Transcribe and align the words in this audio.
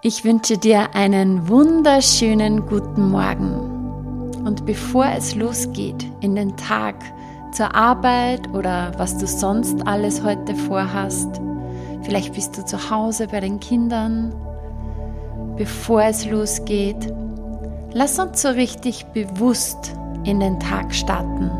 Ich 0.00 0.24
wünsche 0.24 0.56
dir 0.56 0.94
einen 0.94 1.48
wunderschönen 1.48 2.66
guten 2.66 3.10
Morgen. 3.10 4.32
Und 4.46 4.64
bevor 4.64 5.06
es 5.06 5.34
losgeht 5.34 6.06
in 6.20 6.36
den 6.36 6.56
Tag, 6.56 6.94
zur 7.50 7.74
Arbeit 7.74 8.48
oder 8.54 8.92
was 8.96 9.18
du 9.18 9.26
sonst 9.26 9.84
alles 9.88 10.22
heute 10.22 10.54
vorhast, 10.54 11.40
vielleicht 12.02 12.34
bist 12.34 12.56
du 12.56 12.64
zu 12.64 12.90
Hause 12.90 13.26
bei 13.26 13.40
den 13.40 13.58
Kindern, 13.58 14.32
bevor 15.56 16.04
es 16.04 16.24
losgeht, 16.24 17.12
lass 17.92 18.20
uns 18.20 18.42
so 18.42 18.50
richtig 18.50 19.04
bewusst 19.06 19.96
in 20.22 20.38
den 20.38 20.60
Tag 20.60 20.94
starten 20.94 21.50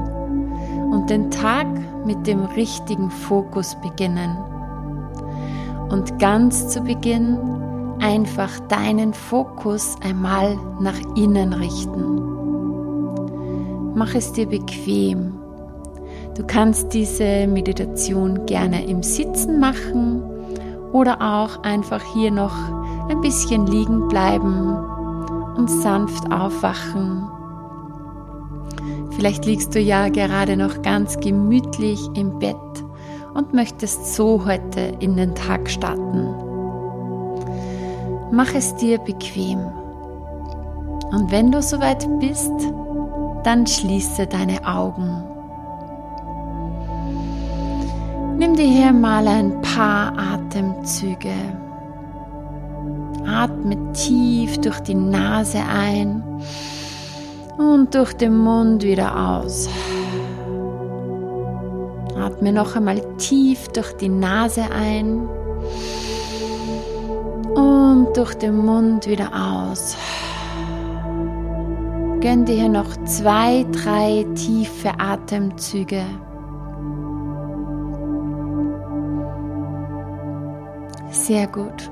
und 0.93 1.11
den 1.11 1.33
Tag 1.33 1.67
mit 2.07 2.25
dem 2.29 2.45
richtigen 2.45 3.11
Fokus 3.11 3.77
beginnen. 3.83 4.39
Und 5.91 6.21
ganz 6.21 6.69
zu 6.69 6.83
Beginn 6.83 7.37
einfach 8.01 8.59
deinen 8.69 9.15
Fokus 9.15 9.97
einmal 10.03 10.59
nach 10.81 10.99
innen 11.17 11.53
richten. 11.53 12.19
Mach 13.95 14.15
es 14.15 14.33
dir 14.33 14.47
bequem. 14.47 15.35
Du 16.37 16.47
kannst 16.47 16.95
diese 16.95 17.47
Meditation 17.49 18.47
gerne 18.47 18.85
im 18.85 19.03
Sitzen 19.03 19.59
machen 19.59 20.23
oder 20.93 21.21
auch 21.21 21.63
einfach 21.65 22.03
hier 22.15 22.31
noch 22.31 22.55
ein 23.09 23.21
bisschen 23.21 23.67
liegen 23.67 24.09
bleiben 24.09 24.77
und 25.57 25.69
sanft 25.69 26.31
aufwachen. 26.33 27.29
Vielleicht 29.11 29.47
liegst 29.47 29.75
du 29.75 29.81
ja 29.81 30.09
gerade 30.09 30.57
noch 30.57 30.81
ganz 30.83 31.19
gemütlich 31.19 32.01
im 32.15 32.39
Bett 32.39 32.57
und 33.35 33.53
möchtest 33.53 34.15
so 34.15 34.45
heute 34.47 34.97
in 35.01 35.17
den 35.17 35.35
Tag 35.35 35.69
starten. 35.69 36.48
Mach 38.31 38.55
es 38.55 38.77
dir 38.77 38.99
bequem. 38.99 39.61
Und 41.11 41.31
wenn 41.31 41.51
du 41.51 41.63
soweit 41.63 42.07
bist, 42.21 42.53
dann 43.43 43.67
schließe 43.67 44.27
deine 44.27 44.67
Augen. 44.67 45.25
Nimm 48.37 48.55
dir 48.55 48.67
hier 48.67 48.93
mal 48.93 49.27
ein 49.27 49.61
paar 49.63 50.13
Atemzüge. 50.17 51.33
Atme 53.27 53.93
tief 53.93 54.59
durch 54.61 54.81
die 54.81 54.95
Nase 54.95 55.59
ein 55.59 56.23
und 57.57 57.95
durch 57.95 58.13
den 58.13 58.37
Mund 58.37 58.83
wieder 58.83 59.41
aus. 59.41 59.69
Atme 62.17 62.53
noch 62.53 62.77
einmal 62.77 63.01
tief 63.17 63.69
durch 63.69 63.93
die 63.95 64.09
Nase 64.09 64.63
ein 64.71 65.29
und 67.99 68.17
durch 68.17 68.35
den 68.35 68.65
Mund 68.65 69.09
wieder 69.09 69.31
aus. 69.33 69.97
Gönn 72.21 72.45
dir 72.45 72.55
hier 72.55 72.69
noch 72.69 72.97
zwei, 73.05 73.67
drei 73.73 74.25
tiefe 74.35 74.91
Atemzüge. 74.99 76.03
Sehr 81.11 81.47
gut. 81.49 81.91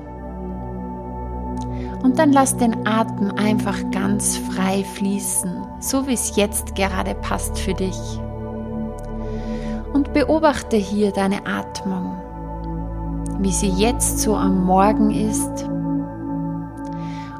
Und 2.03 2.19
dann 2.19 2.31
lass 2.31 2.55
den 2.55 2.87
Atem 2.87 3.31
einfach 3.31 3.77
ganz 3.91 4.37
frei 4.37 4.85
fließen, 4.95 5.61
so 5.79 6.07
wie 6.07 6.13
es 6.13 6.35
jetzt 6.37 6.75
gerade 6.75 7.15
passt 7.15 7.59
für 7.59 7.73
dich. 7.73 8.19
Und 9.93 10.13
beobachte 10.13 10.77
hier 10.77 11.11
deine 11.11 11.45
Atmung 11.45 12.17
wie 13.39 13.51
sie 13.51 13.69
jetzt 13.69 14.19
so 14.19 14.35
am 14.35 14.65
Morgen 14.65 15.11
ist 15.11 15.69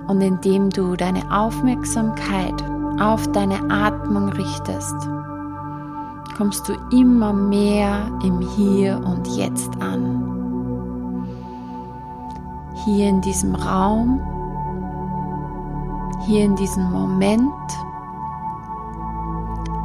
und 0.07 0.21
indem 0.21 0.69
du 0.69 0.95
deine 0.95 1.23
Aufmerksamkeit 1.31 2.53
auf 2.99 3.31
deine 3.31 3.69
Atmung 3.69 4.29
richtest, 4.29 4.95
kommst 6.37 6.67
du 6.67 6.73
immer 6.91 7.33
mehr 7.33 8.09
im 8.23 8.41
Hier 8.55 9.01
und 9.05 9.27
Jetzt 9.35 9.81
an. 9.81 11.25
Hier 12.85 13.09
in 13.09 13.21
diesem 13.21 13.55
Raum, 13.55 14.21
hier 16.25 16.45
in 16.45 16.55
diesem 16.55 16.91
Moment 16.91 17.51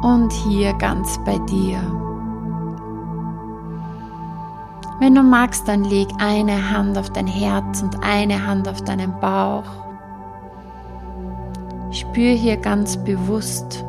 und 0.03 0.31
hier 0.31 0.73
ganz 0.73 1.19
bei 1.25 1.37
dir. 1.39 1.79
Wenn 4.99 5.15
du 5.15 5.23
magst, 5.23 5.67
dann 5.67 5.83
leg 5.83 6.07
eine 6.19 6.71
Hand 6.71 6.97
auf 6.97 7.09
dein 7.09 7.27
Herz 7.27 7.81
und 7.81 8.03
eine 8.03 8.45
Hand 8.45 8.69
auf 8.69 8.81
deinen 8.83 9.19
Bauch. 9.19 9.63
Spür 12.13 12.33
hier 12.33 12.57
ganz 12.57 12.95
bewusst. 12.95 13.83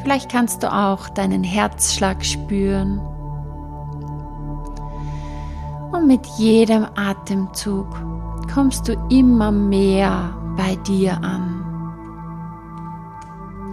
Vielleicht 0.00 0.32
kannst 0.32 0.62
du 0.62 0.72
auch 0.72 1.10
deinen 1.10 1.44
Herzschlag 1.44 2.24
spüren. 2.24 2.98
Und 5.92 6.06
mit 6.06 6.24
jedem 6.38 6.86
Atemzug 6.94 7.88
kommst 8.54 8.88
du 8.88 8.94
immer 9.10 9.52
mehr 9.52 10.34
bei 10.56 10.76
dir 10.86 11.22
an. 11.22 11.62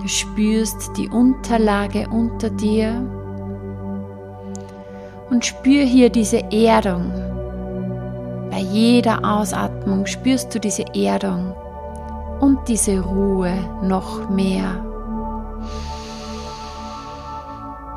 Du 0.01 0.07
spürst 0.09 0.97
die 0.97 1.07
Unterlage 1.07 2.05
unter 2.09 2.49
dir 2.49 3.01
und 5.29 5.45
spür 5.45 5.83
hier 5.85 6.09
diese 6.09 6.51
Erdung. 6.51 7.13
Bei 8.51 8.59
jeder 8.59 9.23
Ausatmung 9.23 10.05
spürst 10.05 10.53
du 10.53 10.59
diese 10.59 10.83
Erdung 10.93 11.53
und 12.39 12.67
diese 12.67 12.99
Ruhe 13.01 13.53
noch 13.83 14.29
mehr. 14.29 14.83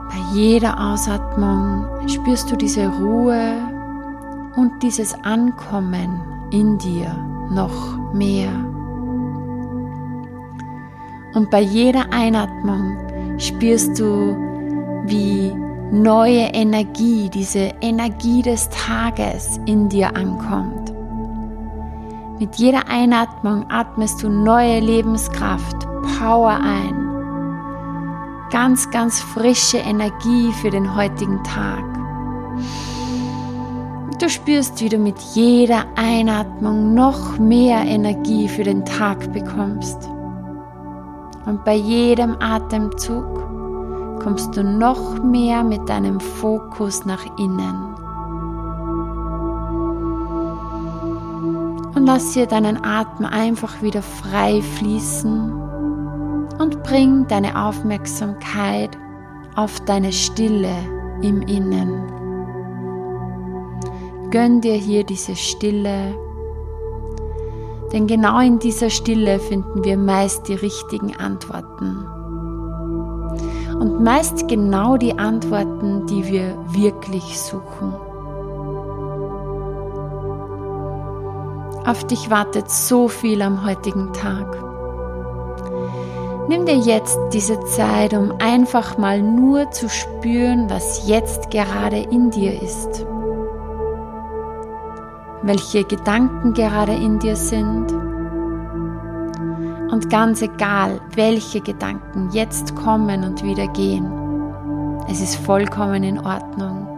Bei 0.09 0.35
jeder 0.35 0.79
Ausatmung 0.79 1.87
spürst 2.09 2.51
du 2.51 2.57
diese 2.57 2.89
Ruhe 2.89 3.55
und 4.57 4.83
dieses 4.83 5.15
Ankommen 5.25 6.21
in 6.51 6.79
dir 6.79 7.15
noch 7.51 8.13
mehr. 8.13 8.53
Und 11.35 11.51
bei 11.51 11.61
jeder 11.61 12.13
Einatmung 12.13 12.97
spürst 13.39 13.99
du, 13.99 14.37
wie 15.07 15.53
neue 15.93 16.49
Energie, 16.55 17.29
diese 17.29 17.71
Energie 17.81 18.43
des 18.43 18.69
Tages 18.71 19.61
in 19.67 19.89
dir 19.89 20.15
ankommt. 20.17 20.82
Mit 22.39 22.57
jeder 22.57 22.89
Einatmung 22.89 23.71
atmest 23.71 24.23
du 24.23 24.29
neue 24.29 24.81
Lebenskraft, 24.81 25.77
Power 26.19 26.59
ein. 26.61 27.09
Ganz, 28.51 28.91
ganz 28.91 29.21
frische 29.21 29.79
Energie 29.79 30.53
für 30.61 30.71
den 30.71 30.95
heutigen 30.97 31.43
Tag. 31.45 31.85
Du 34.19 34.29
spürst, 34.29 34.81
wie 34.81 34.89
du 34.89 34.99
mit 34.99 35.19
jeder 35.35 35.85
Einatmung 35.97 36.95
noch 36.95 37.39
mehr 37.39 37.83
Energie 37.85 38.49
für 38.49 38.63
den 38.63 38.85
Tag 38.85 39.33
bekommst. 39.33 40.09
Und 41.45 41.65
bei 41.65 41.75
jedem 41.75 42.37
Atemzug 42.41 43.43
kommst 44.23 44.57
du 44.57 44.63
noch 44.63 45.23
mehr 45.23 45.65
mit 45.65 45.89
deinem 45.89 46.21
Fokus 46.21 47.05
nach 47.05 47.25
innen. 47.39 47.92
Und 52.03 52.09
lass 52.09 52.35
hier 52.35 52.47
deinen 52.47 52.85
Atem 52.85 53.27
einfach 53.27 53.81
wieder 53.81 54.03
frei 54.03 54.61
fließen 54.61 55.53
und 56.59 56.83
bring 56.83 57.29
deine 57.29 57.65
Aufmerksamkeit 57.65 58.99
auf 59.55 59.79
deine 59.85 60.11
Stille 60.11 60.75
im 61.23 61.43
Innen. 61.43 62.11
Gönn 64.33 64.61
dir 64.61 64.75
hier 64.75 65.05
diese 65.05 65.37
Stille, 65.37 66.17
denn 67.93 68.09
genau 68.09 68.41
in 68.41 68.59
dieser 68.59 68.91
Stille 68.91 69.39
finden 69.39 69.85
wir 69.85 69.97
meist 69.97 70.49
die 70.49 70.55
richtigen 70.55 71.15
Antworten 71.15 72.05
und 73.79 74.03
meist 74.03 74.49
genau 74.49 74.97
die 74.97 75.17
Antworten, 75.17 76.05
die 76.09 76.27
wir 76.27 76.57
wirklich 76.75 77.39
suchen. 77.39 77.95
Auf 81.85 82.05
dich 82.05 82.31
wartet 82.31 82.71
so 82.71 83.09
viel 83.09 83.43
am 83.43 83.67
heutigen 83.67 84.13
Tag. 84.13 84.47
Nimm 86.49 86.65
dir 86.65 86.77
jetzt 86.77 87.19
diese 87.33 87.59
Zeit, 87.65 88.15
um 88.15 88.33
einfach 88.41 88.99
mal 88.99 89.21
nur 89.21 89.71
zu 89.73 89.89
spüren, 89.89 90.71
was 90.71 91.09
jetzt 91.09 91.51
gerade 91.51 91.99
in 91.99 92.31
dir 92.31 92.61
ist. 92.63 93.05
Welche 95.43 95.83
Gedanken 95.83 96.53
gerade 96.55 96.95
in 96.95 97.19
dir 97.19 97.35
sind 97.35 97.91
und 99.91 100.09
ganz 100.09 100.41
egal, 100.41 101.01
welche 101.17 101.61
Gedanken 101.61 102.31
jetzt 102.33 102.77
kommen 102.77 103.25
und 103.25 103.43
wieder 103.43 103.67
gehen, 103.69 104.11
es 105.09 105.21
ist 105.21 105.35
vollkommen 105.35 106.05
in 106.05 106.25
Ordnung. 106.25 106.92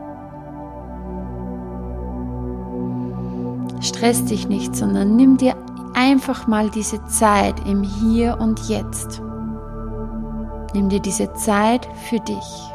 Stress 3.85 4.25
dich 4.25 4.49
nicht, 4.49 4.75
sondern 4.75 5.17
nimm 5.17 5.37
dir 5.37 5.55
einfach 5.95 6.47
mal 6.47 6.71
diese 6.71 7.05
Zeit 7.07 7.55
im 7.67 7.83
Hier 7.83 8.39
und 8.41 8.69
Jetzt. 8.69 9.23
Nimm 10.75 10.89
dir 10.89 11.01
diese 11.01 11.33
Zeit 11.35 11.89
für 12.09 12.19
dich. 12.21 12.71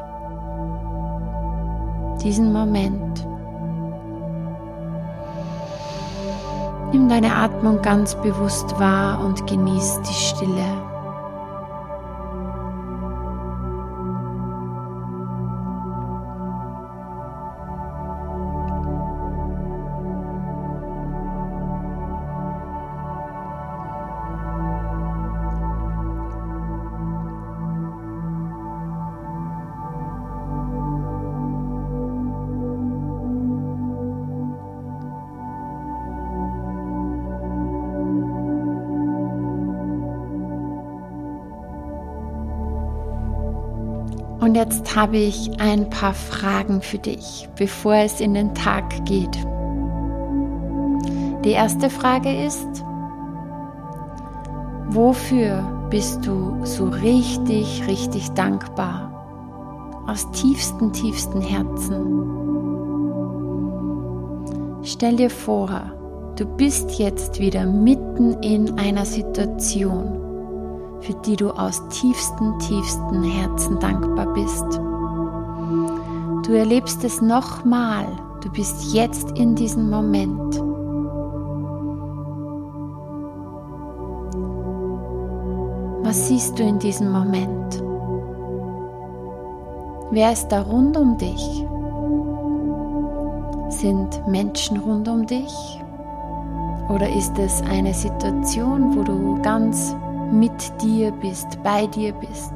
Diesen 2.24 2.54
Moment. 2.54 3.26
Nimm 6.92 7.08
deine 7.08 7.36
Atmung 7.36 7.82
ganz 7.82 8.16
bewusst 8.16 8.80
wahr 8.80 9.24
und 9.24 9.46
genieß 9.48 10.00
die 10.02 10.14
Stille. 10.14 10.89
Und 44.50 44.56
jetzt 44.56 44.96
habe 44.96 45.18
ich 45.18 45.52
ein 45.60 45.92
paar 45.92 46.16
Fragen 46.16 46.82
für 46.82 46.98
dich, 46.98 47.48
bevor 47.56 47.94
es 47.94 48.20
in 48.20 48.34
den 48.34 48.56
Tag 48.56 49.06
geht. 49.06 49.38
Die 51.46 51.52
erste 51.52 51.92
Frage 51.92 52.46
ist, 52.46 52.68
wofür 54.88 55.62
bist 55.92 56.26
du 56.26 56.66
so 56.66 56.86
richtig, 56.86 57.84
richtig 57.86 58.28
dankbar? 58.32 60.04
Aus 60.08 60.28
tiefstem, 60.32 60.94
tiefstem 60.94 61.42
Herzen. 61.42 62.24
Stell 64.82 65.16
dir 65.18 65.30
vor, 65.30 65.70
du 66.38 66.46
bist 66.58 66.98
jetzt 66.98 67.40
wieder 67.40 67.68
mitten 67.68 68.42
in 68.42 68.80
einer 68.80 69.06
Situation 69.06 70.29
für 71.02 71.14
die 71.26 71.36
du 71.36 71.52
aus 71.52 71.88
tiefstem, 71.90 72.58
tiefstem 72.60 73.24
Herzen 73.24 73.80
dankbar 73.80 74.34
bist. 74.34 74.80
Du 76.46 76.54
erlebst 76.54 77.04
es 77.04 77.22
nochmal, 77.22 78.06
du 78.42 78.50
bist 78.52 78.94
jetzt 78.94 79.32
in 79.38 79.56
diesem 79.56 79.90
Moment. 79.90 80.62
Was 86.04 86.28
siehst 86.28 86.58
du 86.58 86.64
in 86.64 86.80
diesem 86.80 87.12
Moment? 87.12 87.84
Wer 90.12 90.32
ist 90.32 90.48
da 90.48 90.62
rund 90.62 90.98
um 90.98 91.18
dich? 91.18 91.66
Sind 93.70 94.28
Menschen 94.28 94.78
rund 94.78 95.08
um 95.08 95.28
dich? 95.28 95.80
Oder 96.90 97.08
ist 97.16 97.38
es 97.38 97.62
eine 97.62 97.94
Situation, 97.94 98.98
wo 98.98 99.04
du 99.04 99.40
ganz 99.44 99.96
mit 100.32 100.82
dir 100.82 101.12
bist, 101.12 101.62
bei 101.64 101.88
dir 101.88 102.14
bist. 102.14 102.54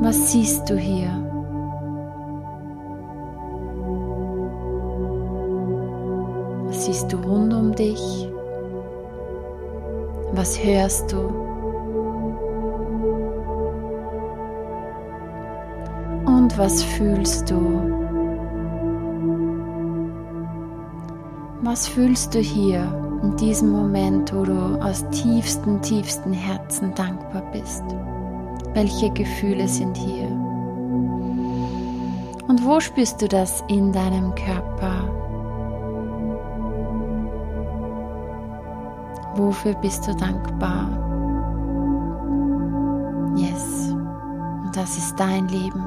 Was 0.00 0.32
siehst 0.32 0.68
du 0.68 0.76
hier? 0.76 1.10
Was 6.66 6.86
siehst 6.86 7.12
du 7.12 7.16
rund 7.18 7.52
um 7.52 7.74
dich? 7.74 8.28
Was 10.32 10.58
hörst 10.62 11.12
du? 11.12 11.18
Und 16.26 16.56
was 16.56 16.82
fühlst 16.82 17.50
du? 17.50 17.60
Was 21.62 21.86
fühlst 21.86 22.34
du 22.34 22.38
hier? 22.40 23.11
In 23.22 23.36
diesem 23.36 23.70
Moment, 23.70 24.34
wo 24.34 24.44
du 24.44 24.80
aus 24.82 25.08
tiefstem, 25.10 25.80
tiefstem 25.80 26.32
Herzen 26.32 26.94
dankbar 26.94 27.42
bist. 27.52 27.84
Welche 28.74 29.10
Gefühle 29.10 29.68
sind 29.68 29.96
hier? 29.96 30.28
Und 32.48 32.64
wo 32.64 32.80
spürst 32.80 33.22
du 33.22 33.28
das 33.28 33.62
in 33.68 33.92
deinem 33.92 34.34
Körper? 34.34 35.08
Wofür 39.36 39.74
bist 39.74 40.06
du 40.06 40.14
dankbar? 40.14 40.88
Yes. 43.36 43.94
Und 44.64 44.76
das 44.76 44.98
ist 44.98 45.18
dein 45.18 45.48
Leben. 45.48 45.84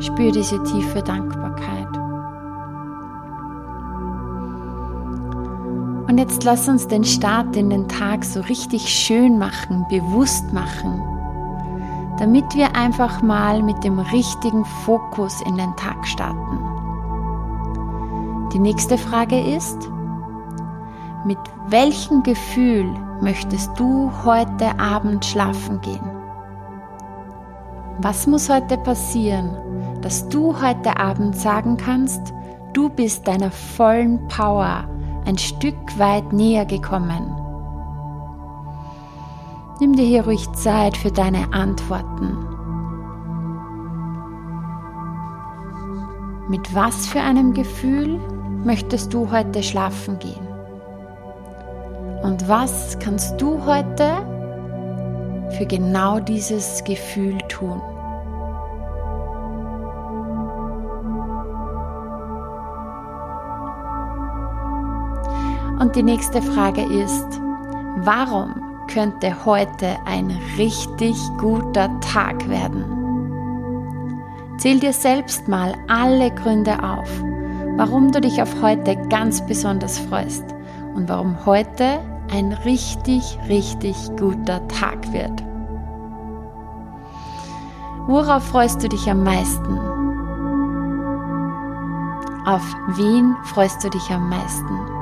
Spür 0.00 0.32
diese 0.32 0.62
tiefe 0.64 1.02
Dankbarkeit. 1.02 2.05
Und 6.16 6.20
jetzt 6.20 6.44
lass 6.44 6.66
uns 6.66 6.88
den 6.88 7.04
Start 7.04 7.54
in 7.56 7.68
den 7.68 7.88
Tag 7.88 8.24
so 8.24 8.40
richtig 8.40 8.88
schön 8.88 9.36
machen, 9.36 9.84
bewusst 9.90 10.50
machen, 10.50 10.98
damit 12.18 12.54
wir 12.54 12.74
einfach 12.74 13.20
mal 13.20 13.62
mit 13.62 13.84
dem 13.84 13.98
richtigen 13.98 14.64
Fokus 14.64 15.42
in 15.42 15.58
den 15.58 15.76
Tag 15.76 16.06
starten. 16.08 16.58
Die 18.54 18.58
nächste 18.58 18.96
Frage 18.96 19.38
ist, 19.38 19.76
mit 21.26 21.36
welchem 21.68 22.22
Gefühl 22.22 22.86
möchtest 23.20 23.78
du 23.78 24.10
heute 24.24 24.80
Abend 24.80 25.22
schlafen 25.22 25.82
gehen? 25.82 26.10
Was 27.98 28.26
muss 28.26 28.48
heute 28.48 28.78
passieren, 28.78 29.50
dass 30.00 30.26
du 30.30 30.58
heute 30.62 30.98
Abend 30.98 31.36
sagen 31.36 31.76
kannst, 31.76 32.32
du 32.72 32.88
bist 32.88 33.28
deiner 33.28 33.50
vollen 33.50 34.26
Power 34.28 34.88
ein 35.26 35.36
Stück 35.38 35.98
weit 35.98 36.32
näher 36.32 36.64
gekommen. 36.64 37.34
Nimm 39.80 39.94
dir 39.94 40.04
hier 40.06 40.24
ruhig 40.24 40.50
Zeit 40.52 40.96
für 40.96 41.10
deine 41.10 41.52
Antworten. 41.52 42.38
Mit 46.48 46.74
was 46.74 47.08
für 47.08 47.20
einem 47.20 47.52
Gefühl 47.52 48.20
möchtest 48.64 49.12
du 49.12 49.30
heute 49.30 49.62
schlafen 49.62 50.18
gehen? 50.20 50.46
Und 52.22 52.48
was 52.48 52.98
kannst 53.00 53.40
du 53.40 53.64
heute 53.66 54.16
für 55.58 55.66
genau 55.66 56.20
dieses 56.20 56.82
Gefühl 56.84 57.36
tun? 57.48 57.82
Und 65.86 65.94
die 65.94 66.02
nächste 66.02 66.42
Frage 66.42 66.82
ist, 66.82 67.40
warum 67.98 68.60
könnte 68.88 69.44
heute 69.44 69.96
ein 70.04 70.36
richtig 70.58 71.16
guter 71.38 71.88
Tag 72.00 72.48
werden? 72.48 72.84
Zähl 74.58 74.80
dir 74.80 74.92
selbst 74.92 75.46
mal 75.46 75.76
alle 75.86 76.32
Gründe 76.32 76.82
auf, 76.82 77.08
warum 77.76 78.10
du 78.10 78.20
dich 78.20 78.42
auf 78.42 78.60
heute 78.60 78.96
ganz 79.10 79.46
besonders 79.46 80.00
freust 80.00 80.42
und 80.96 81.08
warum 81.08 81.36
heute 81.46 82.00
ein 82.32 82.52
richtig, 82.64 83.38
richtig 83.48 83.94
guter 84.18 84.66
Tag 84.66 85.12
wird. 85.12 85.40
Worauf 88.08 88.42
freust 88.42 88.82
du 88.82 88.88
dich 88.88 89.08
am 89.08 89.22
meisten? 89.22 89.78
Auf 92.44 92.74
wen 92.96 93.36
freust 93.44 93.84
du 93.84 93.88
dich 93.88 94.10
am 94.10 94.28
meisten? 94.28 94.95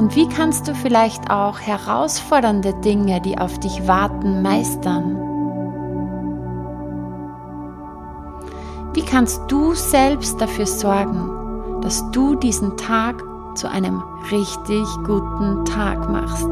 Und 0.00 0.16
wie 0.16 0.26
kannst 0.26 0.66
du 0.66 0.74
vielleicht 0.74 1.30
auch 1.30 1.60
herausfordernde 1.60 2.72
Dinge, 2.80 3.20
die 3.20 3.36
auf 3.36 3.60
dich 3.60 3.86
warten, 3.86 4.40
meistern? 4.40 5.14
Wie 8.94 9.04
kannst 9.04 9.42
du 9.48 9.74
selbst 9.74 10.40
dafür 10.40 10.64
sorgen, 10.64 11.82
dass 11.82 12.10
du 12.12 12.34
diesen 12.34 12.78
Tag 12.78 13.22
zu 13.54 13.68
einem 13.68 14.02
richtig 14.30 14.86
guten 15.04 15.66
Tag 15.66 16.10
machst? 16.10 16.48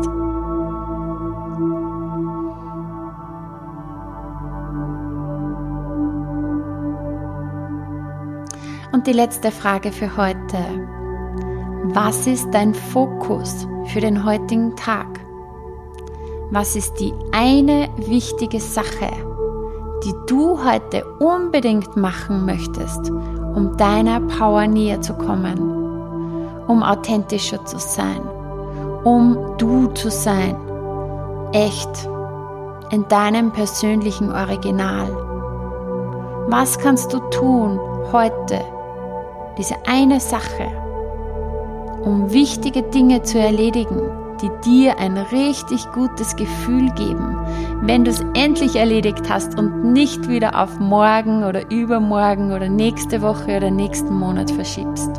Und 8.93 9.07
die 9.07 9.15
letzte 9.15 9.51
Frage 9.51 9.91
für 9.91 10.19
heute. 10.19 10.98
Was 11.95 12.27
ist 12.27 12.51
dein 12.53 12.75
Fokus 12.75 13.67
für 13.87 14.01
den 14.01 14.23
heutigen 14.25 14.77
Tag? 14.77 15.07
Was 16.51 16.77
ist 16.77 17.01
die 17.01 17.15
eine 17.33 17.89
wichtige 17.97 18.61
Sache, 18.61 19.11
die 20.05 20.13
du 20.27 20.63
heute 20.63 21.07
unbedingt 21.19 21.97
machen 21.97 22.45
möchtest, 22.45 23.11
um 23.11 23.75
deiner 23.79 24.21
Power 24.21 24.67
näher 24.67 25.01
zu 25.01 25.15
kommen, 25.15 25.59
um 26.67 26.83
authentischer 26.83 27.65
zu 27.65 27.79
sein, 27.79 28.21
um 29.05 29.39
du 29.57 29.87
zu 29.89 30.11
sein, 30.11 30.57
echt, 31.53 32.07
in 32.91 33.09
deinem 33.09 33.51
persönlichen 33.51 34.31
Original. 34.31 35.09
Was 36.49 36.79
kannst 36.79 37.15
du 37.15 37.19
tun 37.31 37.81
heute, 38.13 38.61
diese 39.57 39.75
eine 39.87 40.21
Sache, 40.21 40.88
um 42.09 42.33
wichtige 42.33 42.83
Dinge 42.85 43.23
zu 43.23 43.39
erledigen, 43.39 44.01
die 44.41 44.51
dir 44.65 44.99
ein 44.99 45.19
richtig 45.19 45.93
gutes 45.93 46.37
Gefühl 46.37 46.91
geben, 46.93 47.37
wenn 47.83 48.05
du 48.05 48.11
es 48.11 48.25
endlich 48.35 48.77
erledigt 48.77 49.29
hast 49.29 49.59
und 49.59 49.93
nicht 49.93 50.27
wieder 50.27 50.59
auf 50.59 50.79
morgen 50.79 51.45
oder 51.45 51.71
übermorgen 51.71 52.53
oder 52.53 52.71
nächste 52.71 53.21
Woche 53.21 53.59
oder 53.59 53.71
nächsten 53.71 54.15
Monat 54.15 54.51
verschiebst. 54.51 55.11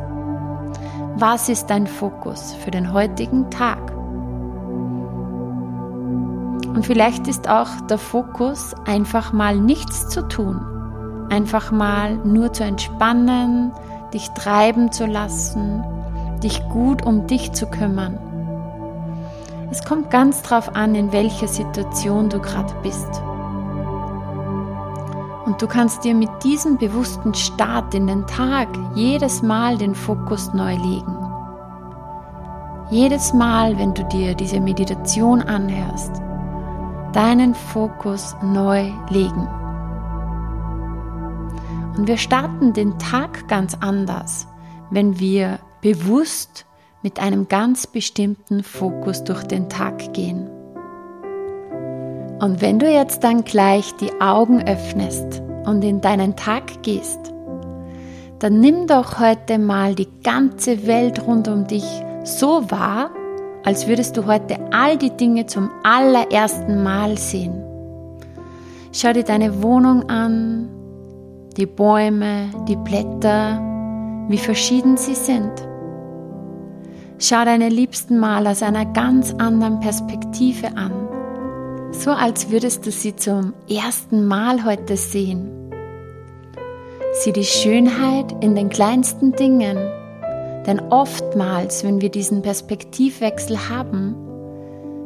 Was 1.15 1.47
ist 1.47 1.67
dein 1.67 1.85
Fokus 1.85 2.55
für 2.63 2.71
den 2.71 2.91
heutigen 2.91 3.51
Tag? 3.51 3.91
Und 6.73 6.85
vielleicht 6.85 7.27
ist 7.27 7.47
auch 7.47 7.69
der 7.87 7.99
Fokus, 7.99 8.73
einfach 8.87 9.31
mal 9.31 9.57
nichts 9.57 10.09
zu 10.09 10.27
tun, 10.27 10.59
einfach 11.29 11.71
mal 11.71 12.15
nur 12.23 12.51
zu 12.53 12.63
entspannen, 12.63 13.73
dich 14.11 14.29
treiben 14.29 14.91
zu 14.91 15.05
lassen, 15.05 15.83
dich 16.43 16.67
gut 16.69 17.05
um 17.05 17.27
dich 17.27 17.51
zu 17.53 17.67
kümmern. 17.67 18.17
Es 19.71 19.83
kommt 19.83 20.09
ganz 20.09 20.41
drauf 20.41 20.75
an, 20.75 20.95
in 20.95 21.11
welcher 21.11 21.47
Situation 21.47 22.29
du 22.29 22.39
gerade 22.39 22.73
bist. 22.81 23.21
Und 25.45 25.61
du 25.61 25.67
kannst 25.67 26.03
dir 26.03 26.15
mit 26.15 26.29
diesem 26.43 26.77
bewussten 26.77 27.33
Start 27.33 27.93
in 27.93 28.07
den 28.07 28.25
Tag 28.27 28.67
jedes 28.95 29.41
Mal 29.41 29.77
den 29.77 29.95
Fokus 29.95 30.53
neu 30.53 30.75
legen. 30.75 31.17
Jedes 32.91 33.33
Mal, 33.33 33.77
wenn 33.77 33.93
du 33.93 34.03
dir 34.05 34.33
diese 34.33 34.59
Meditation 34.59 35.41
anhörst, 35.41 36.21
deinen 37.13 37.53
Fokus 37.53 38.35
neu 38.41 38.91
legen. 39.09 39.47
Und 41.97 42.07
wir 42.07 42.17
starten 42.17 42.73
den 42.73 42.97
Tag 42.97 43.47
ganz 43.47 43.75
anders, 43.79 44.47
wenn 44.89 45.19
wir 45.19 45.59
bewusst 45.81 46.65
mit 47.01 47.19
einem 47.19 47.47
ganz 47.47 47.87
bestimmten 47.87 48.63
Fokus 48.63 49.23
durch 49.23 49.43
den 49.43 49.69
Tag 49.69 50.13
gehen. 50.13 50.49
Und 52.39 52.61
wenn 52.61 52.79
du 52.79 52.89
jetzt 52.89 53.23
dann 53.23 53.43
gleich 53.43 53.93
die 53.95 54.21
Augen 54.21 54.65
öffnest 54.67 55.41
und 55.65 55.83
in 55.83 56.01
deinen 56.01 56.35
Tag 56.35 56.83
gehst, 56.83 57.19
dann 58.39 58.59
nimm 58.61 58.87
doch 58.87 59.19
heute 59.19 59.59
mal 59.59 59.95
die 59.95 60.07
ganze 60.23 60.87
Welt 60.87 61.25
rund 61.27 61.47
um 61.47 61.67
dich 61.67 61.85
so 62.23 62.69
wahr, 62.71 63.11
als 63.65 63.87
würdest 63.87 64.15
du 64.15 64.25
heute 64.25 64.57
all 64.71 64.97
die 64.97 65.11
Dinge 65.11 65.45
zum 65.45 65.69
allerersten 65.83 66.81
Mal 66.81 67.17
sehen. 67.17 67.61
Schau 68.93 69.11
dir 69.11 69.23
deine 69.23 69.61
Wohnung 69.61 70.09
an, 70.09 70.69
die 71.57 71.65
Bäume, 71.65 72.49
die 72.67 72.77
Blätter, 72.77 73.61
wie 74.29 74.37
verschieden 74.37 74.95
sie 74.95 75.15
sind. 75.15 75.68
Schau 77.21 77.43
deine 77.43 77.67
Liebsten 77.67 78.17
mal 78.17 78.47
aus 78.47 78.63
einer 78.63 78.85
ganz 78.85 79.33
anderen 79.33 79.81
Perspektive 79.81 80.77
an, 80.77 80.93
so 81.91 82.11
als 82.11 82.49
würdest 82.49 82.85
du 82.85 82.91
sie 82.91 83.13
zum 83.13 83.53
ersten 83.69 84.25
Mal 84.25 84.63
heute 84.63 84.95
sehen. 84.95 85.51
Sieh 87.11 87.33
die 87.33 87.43
Schönheit 87.43 88.33
in 88.41 88.55
den 88.55 88.69
kleinsten 88.69 89.33
Dingen, 89.33 89.77
denn 90.65 90.79
oftmals, 90.79 91.83
wenn 91.83 91.99
wir 91.99 92.09
diesen 92.09 92.41
Perspektivwechsel 92.41 93.67
haben, 93.67 94.15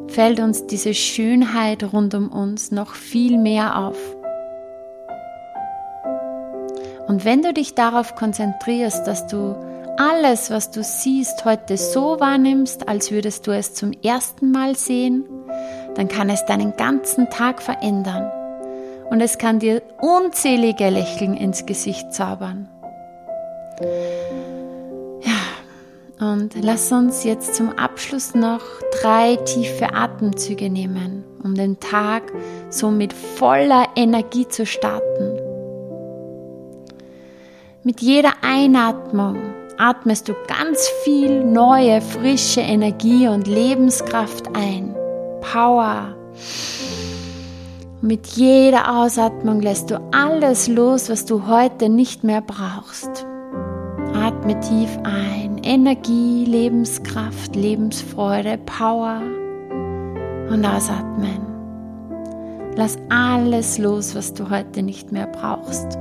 fällt 0.08 0.40
uns 0.40 0.68
diese 0.68 0.94
Schönheit 0.94 1.94
rund 1.94 2.14
um 2.14 2.32
uns 2.32 2.70
noch 2.70 2.94
viel 2.94 3.40
mehr 3.40 3.88
auf. 3.88 3.98
Und 7.08 7.26
wenn 7.26 7.42
du 7.42 7.54
dich 7.54 7.74
darauf 7.74 8.14
konzentrierst, 8.14 9.08
dass 9.08 9.26
du 9.26 9.56
alles, 9.98 10.50
was 10.50 10.72
du 10.72 10.84
siehst, 10.84 11.46
heute 11.46 11.78
so 11.78 12.20
wahrnimmst, 12.20 12.88
als 12.88 13.12
würdest 13.12 13.48
du 13.48 13.52
es 13.52 13.74
zum 13.74 13.92
ersten 13.92 14.52
Mal 14.52 14.76
sehen, 14.76 15.26
dann 15.96 16.08
kann 16.08 16.30
es 16.30 16.46
deinen 16.46 16.76
ganzen 16.76 17.30
Tag 17.30 17.62
verändern 17.62 18.32
und 19.10 19.22
es 19.22 19.38
kann 19.38 19.60
dir 19.60 19.82
unzählige 20.02 20.90
Lächeln 20.90 21.36
ins 21.36 21.66
Gesicht 21.66 22.14
zaubern. 22.14 22.68
Ja, 25.22 26.32
und 26.32 26.56
lass 26.62 26.92
uns 26.92 27.24
jetzt 27.24 27.56
zum 27.56 27.70
Abschluss 27.78 28.34
noch 28.34 28.62
drei 29.02 29.36
tiefe 29.36 29.94
Atemzüge 29.94 30.70
nehmen, 30.70 31.24
um 31.44 31.54
den 31.56 31.80
Tag 31.80 32.24
so 32.70 32.90
mit 32.90 33.14
voller 33.14 33.88
Energie 33.96 34.48
zu 34.48 34.66
starten. 34.66 35.40
Mit 37.84 38.02
jeder 38.02 38.32
Einatmung 38.42 39.38
atmest 39.78 40.30
du 40.30 40.34
ganz 40.48 40.88
viel 41.04 41.44
neue, 41.44 42.02
frische 42.02 42.62
Energie 42.62 43.28
und 43.28 43.48
Lebenskraft 43.48 44.56
ein. 44.56 44.96
Power. 45.42 46.16
Mit 48.02 48.28
jeder 48.28 48.98
Ausatmung 48.98 49.62
lässt 49.62 49.92
du 49.92 50.02
alles 50.12 50.68
los, 50.68 51.10
was 51.10 51.26
du 51.26 51.48
heute 51.48 51.90
nicht 51.90 52.24
mehr 52.24 52.42
brauchst. 52.42 53.26
Atme 54.14 54.60
tief 54.60 54.98
ein. 55.04 55.60
Energie, 55.64 56.46
Lebenskraft, 56.46 57.56
Lebensfreude, 57.56 58.58
Power. 58.66 59.22
Und 60.50 60.66
ausatmen. 60.66 61.42
Lass 62.76 62.98
alles 63.10 63.78
los, 63.78 64.16
was 64.16 64.34
du 64.34 64.50
heute 64.50 64.82
nicht 64.82 65.12
mehr 65.12 65.28
brauchst. 65.28 65.98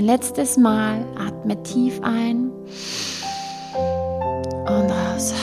Ein 0.00 0.06
letztes 0.06 0.56
Mal 0.56 1.04
atme 1.14 1.62
tief 1.62 2.00
ein 2.02 2.50
und 4.66 4.90
raus. 4.90 5.34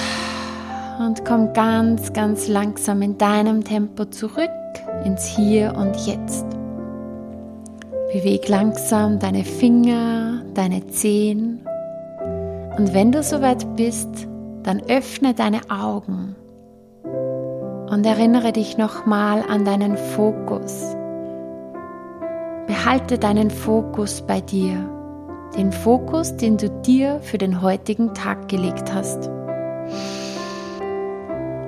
Und 0.98 1.24
komm 1.26 1.54
ganz, 1.54 2.12
ganz 2.12 2.48
langsam 2.48 3.04
in 3.04 3.20
deinem 3.20 3.64
Tempo 3.64 4.06
zurück 4.06 4.50
ins 5.06 5.26
Hier 5.28 5.76
und 5.78 5.96
Jetzt. 6.08 6.48
Beweg 8.12 8.50
langsam 8.50 9.20
deine 9.20 9.44
Finger, 9.44 10.42
deine 10.56 10.88
Zehen. 10.88 11.60
Und 12.80 12.96
wenn 12.96 13.12
du 13.12 13.22
soweit 13.22 13.76
bist, 13.76 14.28
dann 14.64 14.82
öffne 14.90 15.36
deine 15.36 15.62
Augen 15.70 16.36
und 17.04 18.04
erinnere 18.08 18.54
dich 18.54 18.76
nochmal 18.76 19.44
an 19.48 19.66
deinen 19.66 19.98
Fokus 19.98 20.96
Behalte 22.68 23.18
deinen 23.18 23.50
Fokus 23.50 24.22
bei 24.22 24.42
dir, 24.42 24.90
den 25.58 25.72
Fokus, 25.72 26.36
den 26.36 26.58
du 26.58 26.70
dir 26.70 27.22
für 27.22 27.38
den 27.38 27.62
heutigen 27.62 28.14
Tag 28.14 28.50
gelegt 28.50 28.94
hast. 28.94 29.30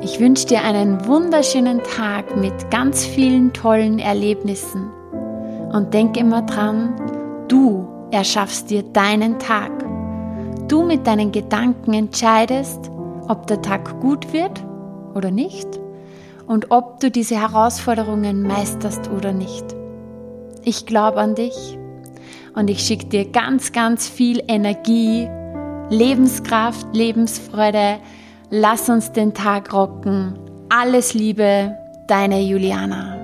Ich 0.01 0.19
wünsche 0.19 0.47
dir 0.47 0.61
einen 0.61 1.05
wunderschönen 1.07 1.81
Tag 1.83 2.35
mit 2.35 2.69
ganz 2.69 3.05
vielen 3.05 3.53
tollen 3.53 3.99
Erlebnissen 3.99 4.89
und 5.71 5.93
denk 5.93 6.17
immer 6.17 6.41
dran, 6.41 6.93
du 7.47 7.87
erschaffst 8.11 8.69
dir 8.69 8.83
deinen 8.83 9.39
Tag. 9.39 9.71
Du 10.67 10.83
mit 10.83 11.07
deinen 11.07 11.31
Gedanken 11.31 11.93
entscheidest, 11.93 12.91
ob 13.29 13.47
der 13.47 13.61
Tag 13.61 14.01
gut 14.01 14.33
wird 14.33 14.65
oder 15.15 15.31
nicht 15.31 15.79
und 16.45 16.71
ob 16.71 16.99
du 16.99 17.09
diese 17.09 17.39
Herausforderungen 17.39 18.43
meisterst 18.43 19.09
oder 19.09 19.31
nicht. 19.31 19.78
Ich 20.63 20.85
glaube 20.85 21.19
an 21.19 21.35
dich 21.35 21.77
und 22.55 22.69
ich 22.69 22.81
schicke 22.81 23.05
dir 23.05 23.25
ganz, 23.25 23.71
ganz 23.71 24.07
viel 24.07 24.43
Energie, 24.47 25.29
Lebenskraft, 25.89 26.87
Lebensfreude. 26.93 27.97
Lass 28.49 28.89
uns 28.89 29.11
den 29.11 29.33
Tag 29.33 29.73
rocken. 29.73 30.37
Alles 30.69 31.13
Liebe, 31.13 31.75
deine 32.07 32.41
Juliana. 32.41 33.18